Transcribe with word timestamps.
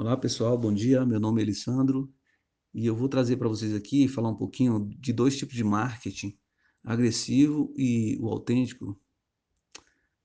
Olá 0.00 0.16
pessoal, 0.16 0.56
bom 0.56 0.72
dia. 0.72 1.04
Meu 1.04 1.20
nome 1.20 1.42
é 1.42 1.44
Alessandro 1.44 2.10
e 2.72 2.86
eu 2.86 2.96
vou 2.96 3.06
trazer 3.06 3.36
para 3.36 3.50
vocês 3.50 3.74
aqui 3.74 4.08
falar 4.08 4.30
um 4.30 4.34
pouquinho 4.34 4.88
de 4.98 5.12
dois 5.12 5.36
tipos 5.36 5.54
de 5.54 5.62
marketing, 5.62 6.38
agressivo 6.82 7.70
e 7.76 8.16
o 8.18 8.26
autêntico. 8.28 8.98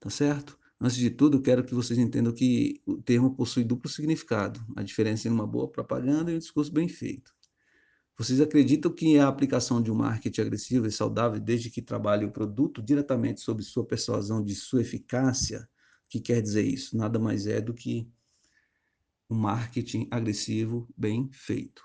Tá 0.00 0.08
certo? 0.08 0.58
Antes 0.80 0.96
de 0.96 1.10
tudo, 1.10 1.42
quero 1.42 1.62
que 1.62 1.74
vocês 1.74 1.98
entendam 1.98 2.32
que 2.32 2.80
o 2.86 2.96
termo 3.02 3.34
possui 3.36 3.64
duplo 3.64 3.90
significado, 3.90 4.64
a 4.74 4.82
diferença 4.82 5.28
entre 5.28 5.38
uma 5.38 5.46
boa 5.46 5.68
propaganda 5.68 6.32
e 6.32 6.36
um 6.36 6.38
discurso 6.38 6.72
bem 6.72 6.88
feito. 6.88 7.30
Vocês 8.16 8.40
acreditam 8.40 8.90
que 8.90 9.18
a 9.18 9.28
aplicação 9.28 9.82
de 9.82 9.92
um 9.92 9.96
marketing 9.96 10.40
agressivo 10.40 10.86
é 10.86 10.90
saudável 10.90 11.38
desde 11.38 11.68
que 11.68 11.82
trabalhe 11.82 12.24
o 12.24 12.32
produto 12.32 12.82
diretamente 12.82 13.42
sobre 13.42 13.62
sua 13.62 13.84
persuasão 13.84 14.42
de 14.42 14.54
sua 14.54 14.80
eficácia? 14.80 15.68
O 16.06 16.08
que 16.08 16.18
quer 16.18 16.40
dizer 16.40 16.64
isso? 16.64 16.96
Nada 16.96 17.18
mais 17.18 17.46
é 17.46 17.60
do 17.60 17.74
que 17.74 18.08
um 19.28 19.36
marketing 19.36 20.06
agressivo 20.10 20.88
bem 20.96 21.28
feito. 21.32 21.82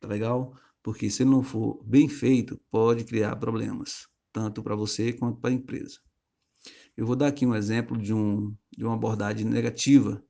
Tá 0.00 0.08
legal? 0.08 0.56
Porque 0.82 1.10
se 1.10 1.24
não 1.24 1.42
for 1.42 1.82
bem 1.84 2.08
feito, 2.08 2.60
pode 2.70 3.04
criar 3.04 3.36
problemas, 3.36 4.08
tanto 4.32 4.62
para 4.62 4.74
você 4.74 5.12
quanto 5.12 5.40
para 5.40 5.50
a 5.50 5.54
empresa. 5.54 6.00
Eu 6.96 7.06
vou 7.06 7.16
dar 7.16 7.28
aqui 7.28 7.46
um 7.46 7.54
exemplo 7.54 7.96
de, 7.96 8.12
um, 8.12 8.54
de 8.70 8.84
uma 8.84 8.94
abordagem 8.94 9.46
negativa, 9.46 10.22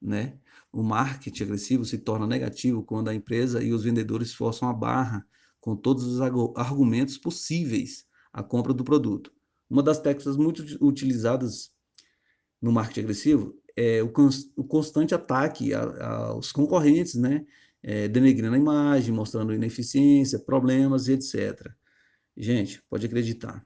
né? 0.00 0.38
O 0.72 0.82
marketing 0.82 1.44
agressivo 1.44 1.84
se 1.84 1.98
torna 1.98 2.26
negativo 2.26 2.82
quando 2.82 3.08
a 3.08 3.14
empresa 3.14 3.62
e 3.62 3.72
os 3.72 3.84
vendedores 3.84 4.34
forçam 4.34 4.68
a 4.68 4.72
barra 4.72 5.26
com 5.60 5.74
todos 5.76 6.04
os 6.04 6.20
argumentos 6.20 7.18
possíveis 7.18 8.06
à 8.32 8.42
compra 8.42 8.72
do 8.72 8.84
produto. 8.84 9.32
Uma 9.68 9.82
das 9.82 9.98
técnicas 9.98 10.36
muito 10.36 10.62
utilizadas 10.80 11.72
no 12.60 12.70
marketing 12.70 13.00
agressivo 13.00 13.54
é, 13.76 14.02
o, 14.02 14.10
o, 14.56 14.64
constante 14.64 15.14
ataque 15.14 15.74
aos 15.74 16.50
concorrentes, 16.50 17.14
né? 17.14 17.44
É, 17.82 18.08
denegrindo 18.08 18.54
a 18.54 18.58
imagem, 18.58 19.14
mostrando 19.14 19.54
ineficiência, 19.54 20.40
problemas 20.40 21.08
etc. 21.08 21.70
Gente, 22.36 22.82
pode 22.90 23.06
acreditar, 23.06 23.64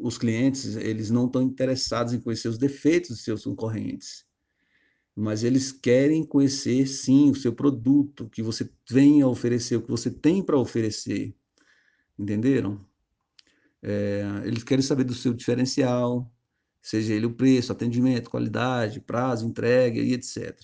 os 0.00 0.16
clientes 0.16 0.76
eles 0.76 1.10
não 1.10 1.26
estão 1.26 1.42
interessados 1.42 2.14
em 2.14 2.20
conhecer 2.20 2.48
os 2.48 2.56
defeitos 2.56 3.10
dos 3.10 3.22
seus 3.22 3.44
concorrentes, 3.44 4.24
mas 5.14 5.44
eles 5.44 5.70
querem 5.70 6.24
conhecer 6.24 6.86
sim 6.86 7.30
o 7.30 7.34
seu 7.34 7.52
produto, 7.52 8.24
o 8.24 8.30
que 8.30 8.42
você 8.42 8.70
vem 8.88 9.20
a 9.20 9.28
oferecer, 9.28 9.76
o 9.76 9.82
que 9.82 9.90
você 9.90 10.10
tem 10.10 10.42
para 10.42 10.58
oferecer, 10.58 11.34
entenderam? 12.18 12.80
É, 13.82 14.22
eles 14.44 14.62
querem 14.62 14.82
saber 14.82 15.04
do 15.04 15.14
seu 15.14 15.34
diferencial, 15.34 16.30
seja 16.82 17.14
ele 17.14 17.26
o 17.26 17.34
preço, 17.34 17.72
atendimento, 17.72 18.30
qualidade, 18.30 19.00
prazo, 19.00 19.46
entrega 19.46 20.00
e 20.00 20.12
etc. 20.12 20.56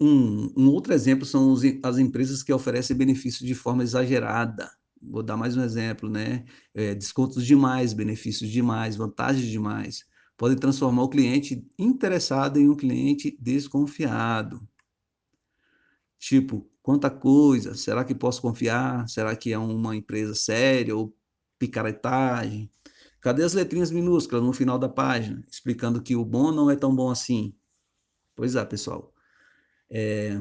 Um, 0.00 0.52
um 0.56 0.68
outro 0.68 0.92
exemplo 0.92 1.24
são 1.24 1.52
os, 1.52 1.62
as 1.82 1.98
empresas 1.98 2.42
que 2.42 2.52
oferecem 2.52 2.96
benefícios 2.96 3.46
de 3.46 3.54
forma 3.54 3.82
exagerada. 3.82 4.70
Vou 5.00 5.22
dar 5.22 5.36
mais 5.36 5.56
um 5.56 5.62
exemplo, 5.62 6.08
né? 6.08 6.44
É, 6.74 6.94
descontos 6.94 7.44
demais, 7.46 7.92
benefícios 7.92 8.50
demais, 8.50 8.96
vantagens 8.96 9.46
demais. 9.46 10.04
Podem 10.36 10.58
transformar 10.58 11.04
o 11.04 11.08
cliente 11.08 11.64
interessado 11.78 12.58
em 12.58 12.68
um 12.68 12.74
cliente 12.74 13.36
desconfiado. 13.40 14.66
Tipo, 16.18 16.68
quanta 16.82 17.10
coisa, 17.10 17.74
será 17.74 18.02
que 18.04 18.14
posso 18.14 18.40
confiar? 18.40 19.08
Será 19.08 19.36
que 19.36 19.52
é 19.52 19.58
uma 19.58 19.94
empresa 19.94 20.34
séria 20.34 20.96
ou 20.96 21.14
picaretagem? 21.58 22.70
Cadê 23.24 23.42
as 23.42 23.54
letrinhas 23.54 23.90
minúsculas 23.90 24.44
no 24.44 24.52
final 24.52 24.78
da 24.78 24.86
página, 24.86 25.42
explicando 25.50 26.02
que 26.02 26.14
o 26.14 26.22
bom 26.22 26.52
não 26.52 26.70
é 26.70 26.76
tão 26.76 26.94
bom 26.94 27.08
assim? 27.08 27.54
Pois 28.36 28.54
é, 28.54 28.62
pessoal. 28.66 29.14
É... 29.88 30.38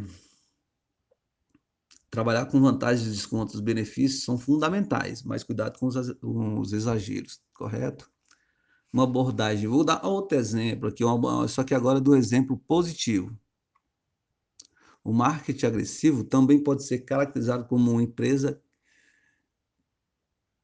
Trabalhar 2.11 2.45
com 2.47 2.59
vantagens, 2.59 3.09
descontos, 3.09 3.61
benefícios 3.61 4.25
são 4.25 4.37
fundamentais, 4.37 5.23
mas 5.23 5.45
cuidado 5.45 5.79
com 5.79 5.87
os, 5.87 6.73
exageros, 6.73 7.41
correto? 7.53 8.11
Uma 8.91 9.05
abordagem, 9.05 9.65
vou 9.65 9.85
dar 9.85 10.05
outro 10.05 10.37
exemplo 10.37 10.89
aqui, 10.89 11.05
uma, 11.05 11.47
só 11.47 11.63
que 11.63 11.73
agora 11.73 12.01
do 12.01 12.13
exemplo 12.13 12.57
positivo. 12.67 13.33
O 15.01 15.13
marketing 15.13 15.67
agressivo 15.67 16.25
também 16.25 16.61
pode 16.61 16.83
ser 16.83 16.99
caracterizado 17.05 17.63
como 17.63 17.91
uma 17.91 18.03
empresa 18.03 18.61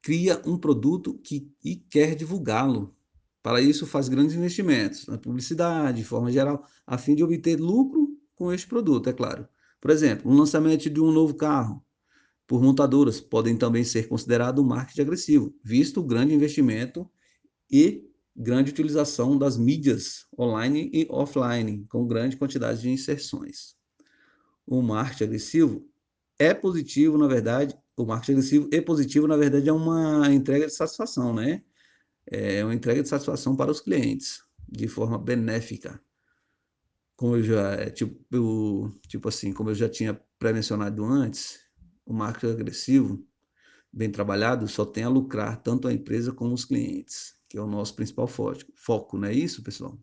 cria 0.02 0.40
um 0.46 0.56
produto 0.56 1.14
que, 1.18 1.52
e 1.64 1.76
quer 1.76 2.14
divulgá-lo. 2.14 2.94
Para 3.42 3.60
isso, 3.60 3.86
faz 3.86 4.08
grandes 4.08 4.34
investimentos 4.34 5.06
na 5.06 5.16
publicidade, 5.16 5.98
de 5.98 6.04
forma 6.04 6.30
geral, 6.30 6.64
a 6.86 6.98
fim 6.98 7.14
de 7.14 7.24
obter 7.24 7.58
lucro 7.58 8.18
com 8.34 8.52
este 8.52 8.66
produto, 8.66 9.08
é 9.08 9.12
claro. 9.12 9.48
Por 9.80 9.90
exemplo, 9.90 10.30
um 10.30 10.36
lançamento 10.36 10.90
de 10.90 11.00
um 11.00 11.10
novo 11.10 11.34
carro 11.34 11.84
por 12.46 12.62
montadoras 12.62 13.20
podem 13.20 13.56
também 13.56 13.84
ser 13.84 14.08
considerado 14.08 14.60
um 14.60 14.64
marketing 14.64 15.02
agressivo, 15.02 15.54
visto 15.62 16.00
o 16.00 16.04
grande 16.04 16.34
investimento 16.34 17.08
e 17.70 18.04
grande 18.36 18.70
utilização 18.70 19.38
das 19.38 19.56
mídias 19.56 20.26
online 20.38 20.90
e 20.92 21.06
offline, 21.10 21.86
com 21.88 22.06
grande 22.06 22.36
quantidade 22.36 22.80
de 22.80 22.90
inserções. 22.90 23.76
O 24.66 24.82
marketing 24.82 25.24
agressivo 25.24 25.88
é 26.38 26.52
positivo, 26.52 27.18
na 27.18 27.26
verdade, 27.26 27.76
o 28.02 28.06
marketing 28.06 28.32
agressivo 28.32 28.68
e 28.72 28.80
positivo, 28.80 29.26
na 29.26 29.36
verdade, 29.36 29.68
é 29.68 29.72
uma 29.72 30.32
entrega 30.32 30.66
de 30.66 30.74
satisfação, 30.74 31.34
né? 31.34 31.62
É 32.26 32.64
uma 32.64 32.74
entrega 32.74 33.02
de 33.02 33.08
satisfação 33.08 33.56
para 33.56 33.70
os 33.70 33.80
clientes, 33.80 34.42
de 34.68 34.88
forma 34.88 35.18
benéfica. 35.18 36.00
Como 37.16 37.36
eu 37.36 37.42
já, 37.42 37.72
é, 37.74 37.90
tipo, 37.90 38.24
eu, 38.30 38.98
tipo 39.08 39.28
assim, 39.28 39.52
como 39.52 39.70
eu 39.70 39.74
já 39.74 39.88
tinha 39.88 40.14
pré-mencionado 40.38 41.04
antes, 41.04 41.60
o 42.06 42.12
marketing 42.12 42.52
agressivo, 42.52 43.26
bem 43.92 44.10
trabalhado, 44.10 44.66
só 44.68 44.84
tem 44.84 45.04
a 45.04 45.08
lucrar 45.08 45.62
tanto 45.62 45.88
a 45.88 45.92
empresa 45.92 46.32
como 46.32 46.54
os 46.54 46.64
clientes, 46.64 47.36
que 47.48 47.58
é 47.58 47.60
o 47.60 47.66
nosso 47.66 47.94
principal 47.94 48.26
foco, 48.26 48.60
foco 48.74 49.18
não 49.18 49.28
é 49.28 49.34
isso, 49.34 49.62
pessoal? 49.62 49.98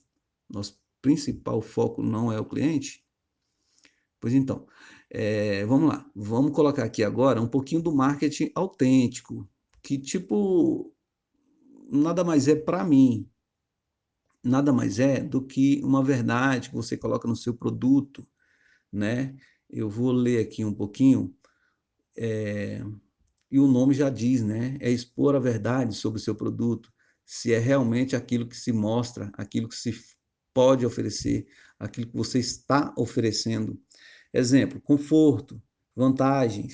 Nosso 0.49 0.79
principal 1.01 1.61
foco 1.61 2.03
não 2.03 2.31
é 2.31 2.39
o 2.39 2.45
cliente? 2.45 3.06
Pois 4.19 4.33
então, 4.33 4.67
é, 5.09 5.65
vamos 5.65 5.89
lá, 5.89 6.09
vamos 6.15 6.51
colocar 6.51 6.83
aqui 6.83 7.03
agora 7.03 7.41
um 7.41 7.47
pouquinho 7.47 7.81
do 7.81 7.93
marketing 7.93 8.51
autêntico, 8.55 9.47
que 9.83 9.97
tipo, 9.97 10.93
nada 11.89 12.23
mais 12.23 12.47
é 12.47 12.55
para 12.55 12.83
mim, 12.83 13.29
nada 14.43 14.73
mais 14.73 14.99
é 14.99 15.21
do 15.21 15.45
que 15.45 15.81
uma 15.83 16.03
verdade 16.03 16.69
que 16.69 16.75
você 16.75 16.97
coloca 16.97 17.27
no 17.27 17.35
seu 17.35 17.53
produto, 17.53 18.27
né? 18.91 19.35
Eu 19.69 19.89
vou 19.89 20.11
ler 20.11 20.39
aqui 20.39 20.65
um 20.65 20.73
pouquinho, 20.73 21.35
é, 22.17 22.81
e 23.51 23.59
o 23.59 23.67
nome 23.67 23.93
já 23.93 24.09
diz, 24.09 24.43
né? 24.43 24.77
É 24.79 24.89
expor 24.89 25.35
a 25.35 25.39
verdade 25.39 25.95
sobre 25.95 26.19
o 26.19 26.23
seu 26.23 26.35
produto, 26.35 26.91
se 27.25 27.53
é 27.53 27.59
realmente 27.59 28.15
aquilo 28.15 28.47
que 28.47 28.57
se 28.57 28.71
mostra, 28.71 29.31
aquilo 29.33 29.69
que 29.69 29.75
se 29.75 29.93
pode 30.57 30.87
oferecer, 30.87 31.45
aquilo 31.77 32.07
que 32.07 32.17
você 32.17 32.39
está 32.39 32.91
oferecendo. 32.97 33.79
Exemplo, 34.33 34.81
conforto, 34.81 35.61
vantagens, 35.95 36.73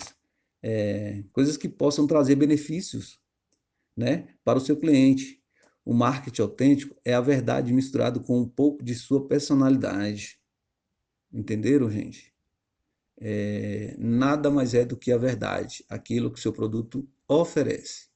é, 0.61 1.21
coisas 1.33 1.57
que 1.57 1.67
possam 1.67 2.07
trazer 2.07 2.37
benefícios 2.37 3.19
né, 3.93 4.29
para 4.41 4.57
o 4.57 4.61
seu 4.61 4.77
cliente. 4.77 5.43
O 5.83 5.93
marketing 5.93 6.43
autêntico 6.43 6.95
é 7.03 7.13
a 7.13 7.19
verdade 7.19 7.73
misturado 7.73 8.21
com 8.21 8.39
um 8.39 8.47
pouco 8.47 8.81
de 8.81 8.95
sua 8.95 9.27
personalidade. 9.27 10.39
Entenderam, 11.29 11.91
gente? 11.91 12.33
É, 13.19 13.97
nada 13.99 14.49
mais 14.49 14.73
é 14.73 14.85
do 14.85 14.95
que 14.95 15.11
a 15.11 15.17
verdade, 15.17 15.83
aquilo 15.89 16.31
que 16.31 16.39
o 16.39 16.41
seu 16.41 16.53
produto 16.53 17.05
oferece, 17.27 18.07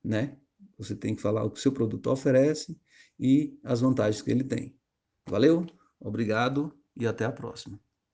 né? 0.00 0.36
Você 0.78 0.94
tem 0.94 1.16
que 1.16 1.22
falar 1.22 1.42
o 1.42 1.50
que 1.50 1.58
o 1.58 1.62
seu 1.62 1.72
produto 1.72 2.08
oferece 2.08 2.78
e 3.18 3.58
as 3.64 3.80
vantagens 3.80 4.22
que 4.22 4.30
ele 4.30 4.44
tem. 4.44 4.78
Valeu? 5.28 5.66
Obrigado 6.00 6.72
e 6.96 7.06
até 7.06 7.24
a 7.24 7.32
próxima. 7.32 7.78